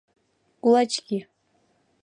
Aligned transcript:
Кулачки. 0.61 1.19